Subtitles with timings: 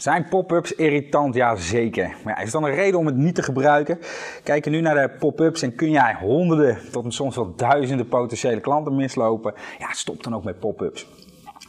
[0.00, 1.34] Zijn pop-ups irritant?
[1.34, 2.16] Ja, zeker.
[2.24, 3.98] Maar ja, is dan een reden om het niet te gebruiken?
[4.42, 8.96] Kijk nu naar de pop-ups en kun jij honderden tot soms wel duizenden potentiële klanten
[8.96, 9.54] mislopen?
[9.78, 11.06] Ja, stop dan ook met pop-ups.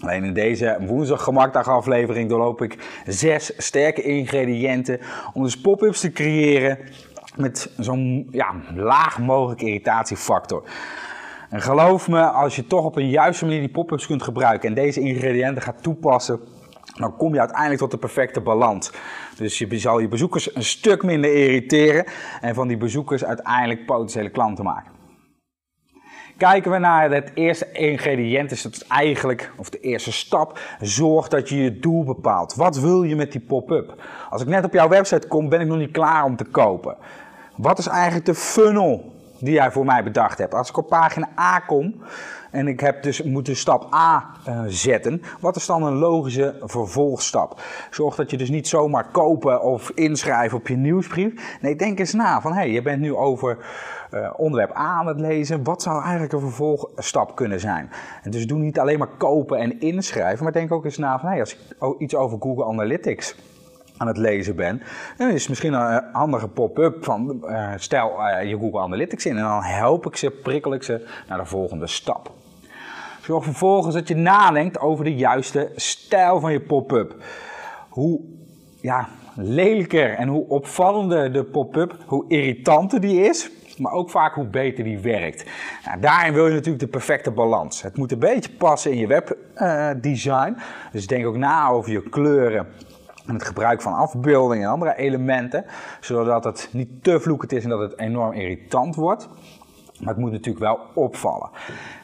[0.02, 1.68] Alleen in deze woensdag gemakdag
[2.28, 5.00] doorloop ik zes sterke ingrediënten
[5.34, 6.78] om dus pop-ups te creëren
[7.36, 10.64] met zo'n ja, laag mogelijke irritatiefactor.
[11.50, 14.76] En geloof me, als je toch op een juiste manier die pop-ups kunt gebruiken en
[14.76, 16.40] deze ingrediënten gaat toepassen,
[16.96, 18.92] dan kom je uiteindelijk tot de perfecte balans.
[19.38, 22.06] Dus je zal je bezoekers een stuk minder irriteren
[22.42, 24.92] en van die bezoekers uiteindelijk potentiële klanten maken.
[26.38, 31.50] Kijken we naar het eerste ingrediënt, is het eigenlijk, of de eerste stap, zorg dat
[31.50, 32.56] je je doel bepaalt.
[32.56, 34.04] Wat wil je met die pop-up?
[34.30, 36.98] Als ik net op jouw website kom, ben ik nog niet klaar om te kopen.
[37.56, 40.54] Wat is eigenlijk de funnel die jij voor mij bedacht hebt?
[40.54, 42.02] Als ik op pagina A kom,
[42.52, 45.22] en ik heb dus moeten stap A uh, zetten.
[45.40, 47.62] Wat is dan een logische vervolgstap?
[47.90, 51.58] Zorg dat je dus niet zomaar kopen of inschrijven op je nieuwsbrief.
[51.62, 53.58] Nee, denk eens na van hé, hey, je bent nu over
[54.14, 55.64] uh, onderwerp A aan het lezen.
[55.64, 57.90] Wat zou eigenlijk een vervolgstap kunnen zijn?
[58.24, 61.30] En dus doe niet alleen maar kopen en inschrijven, maar denk ook eens na van
[61.30, 63.36] hé, hey, als ik iets over Google Analytics
[64.02, 64.82] aan het lezen ben,
[65.18, 69.44] dan is misschien een handige pop-up van uh, stel uh, je Google Analytics in en
[69.44, 72.32] dan help ik ze, prikkel ik ze naar de volgende stap.
[73.22, 77.16] Zorg vervolgens dat je nadenkt over de juiste stijl van je pop-up.
[77.90, 78.20] Hoe
[78.82, 84.46] ja, lelijker en hoe opvallender de pop-up, hoe irritanter die is, maar ook vaak hoe
[84.46, 85.46] beter die werkt.
[85.86, 87.82] Nou, daarin wil je natuurlijk de perfecte balans.
[87.82, 90.58] Het moet een beetje passen in je webdesign.
[90.92, 92.68] Dus denk ook na over je kleuren
[93.32, 95.66] en het gebruik van afbeeldingen en andere elementen,
[96.00, 99.30] zodat het niet te vloekend is en dat het enorm irritant wordt.
[100.00, 101.50] Maar het moet natuurlijk wel opvallen.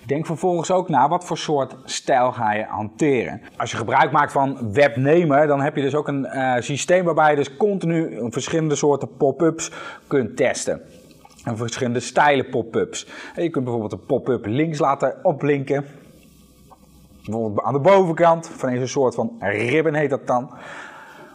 [0.06, 3.42] Denk vervolgens ook na wat voor soort stijl ga je hanteren.
[3.58, 7.30] Als je gebruik maakt van webnemer, dan heb je dus ook een uh, systeem waarbij
[7.30, 9.72] je dus continu verschillende soorten pop-ups
[10.08, 10.82] kunt testen.
[11.44, 13.08] En verschillende stijlen pop-ups.
[13.36, 15.86] Je kunt bijvoorbeeld een pop-up links laten opblinken.
[17.26, 20.50] Bijvoorbeeld aan de bovenkant, van een soort van ribbon heet dat dan.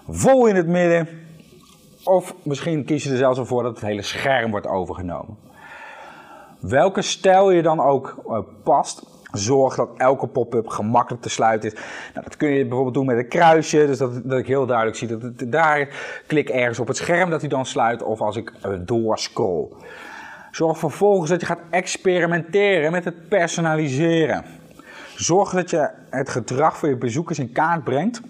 [0.08, 1.08] Vol in het midden.
[2.04, 5.36] Of misschien kies je er zelfs voor dat het hele scherm wordt overgenomen.
[6.60, 9.02] Welke stijl je dan ook uh, past,
[9.32, 11.78] zorg dat elke pop-up gemakkelijk te sluiten is.
[12.14, 14.96] Nou, dat kun je bijvoorbeeld doen met een kruisje, dus dat, dat ik heel duidelijk
[14.96, 15.88] zie dat het daar
[16.26, 19.68] klik ergens op het scherm dat hij dan sluit, of als ik uh, doorscroll.
[20.50, 24.44] Zorg vervolgens dat je gaat experimenteren met het personaliseren.
[25.16, 28.20] Zorg dat je het gedrag van je bezoekers in kaart brengt.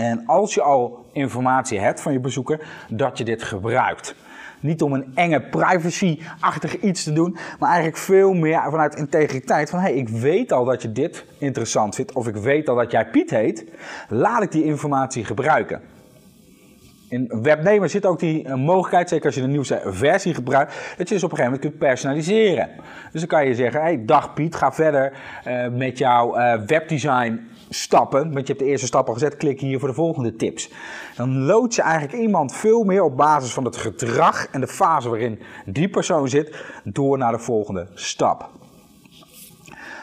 [0.00, 4.14] En als je al informatie hebt van je bezoeker, dat je dit gebruikt.
[4.60, 9.70] Niet om een enge privacy-achtig iets te doen, maar eigenlijk veel meer vanuit integriteit.
[9.70, 12.90] Van hey, ik weet al dat je dit interessant vindt, of ik weet al dat
[12.90, 13.64] jij Piet heet,
[14.08, 15.80] laat ik die informatie gebruiken.
[17.10, 21.08] In webnemer zit ook die uh, mogelijkheid, zeker als je de nieuwste versie gebruikt, dat
[21.08, 22.68] je dus op een gegeven moment kunt personaliseren.
[23.12, 25.12] Dus dan kan je zeggen, hey, dag Piet, ga verder
[25.46, 29.60] uh, met jouw uh, webdesign stappen, want je hebt de eerste stap al gezet, klik
[29.60, 30.70] hier voor de volgende tips.
[31.16, 35.08] Dan loodt je eigenlijk iemand veel meer op basis van het gedrag en de fase
[35.08, 38.50] waarin die persoon zit, door naar de volgende stap.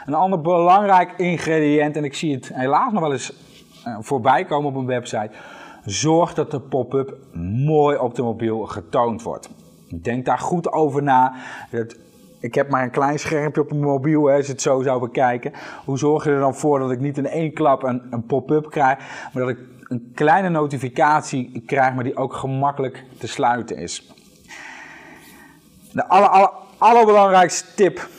[0.05, 3.33] Een ander belangrijk ingrediënt, en ik zie het helaas nog wel eens
[3.99, 5.29] voorbij komen op een website,
[5.89, 7.17] zorg dat de pop-up
[7.65, 9.49] mooi op de mobiel getoond wordt.
[9.89, 11.35] Denk daar goed over na.
[12.39, 14.99] Ik heb maar een klein schermpje op mijn mobiel, hè, als je het zo zou
[14.99, 15.51] bekijken.
[15.85, 18.69] Hoe zorg je er dan voor dat ik niet in één klap een, een pop-up
[18.69, 18.97] krijg,
[19.33, 24.13] maar dat ik een kleine notificatie krijg, maar die ook gemakkelijk te sluiten is.
[25.91, 28.09] De aller, aller, allerbelangrijkste tip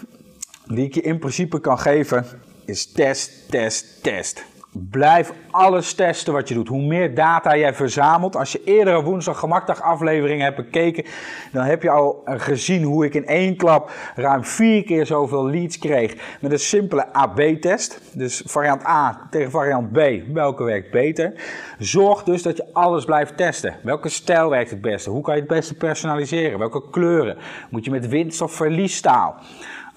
[0.67, 2.27] die ik je in principe kan geven
[2.65, 4.45] is test, test, test.
[4.73, 6.69] Blijf alles testen wat je doet.
[6.69, 8.37] Hoe meer data jij verzamelt.
[8.37, 11.05] Als je eerdere woensdag gemakdag afleveringen hebt bekeken,
[11.53, 15.79] dan heb je al gezien hoe ik in één klap ruim vier keer zoveel leads
[15.79, 18.01] kreeg met een simpele AB-test.
[18.13, 20.01] Dus variant A tegen variant B,
[20.33, 21.33] welke werkt beter?
[21.79, 23.77] Zorg dus dat je alles blijft testen.
[23.83, 25.11] Welke stijl werkt het beste?
[25.11, 26.59] Hoe kan je het beste personaliseren?
[26.59, 27.37] Welke kleuren?
[27.71, 29.37] Moet je met winst of verliestaal?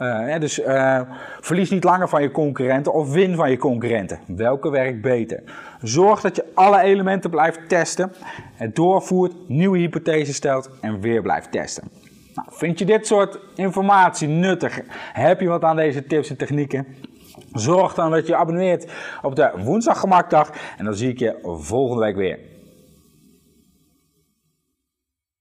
[0.02, 1.02] Uh, dus uh,
[1.40, 4.20] verlies niet langer van je concurrenten of win van je concurrenten.
[4.28, 5.44] Welke werkt beter?
[5.82, 8.14] Zorg dat je alle elementen blijft testen,
[8.56, 11.84] het doorvoert, nieuwe hypotheses stelt en weer blijft testen.
[12.36, 14.82] Nou, vind je dit soort informatie nuttig?
[15.14, 16.88] Heb je wat aan deze tips en technieken?
[17.54, 22.04] Zorg dan dat je abonneert op de woensdag gemakdag en dan zie ik je volgende
[22.04, 22.51] week weer.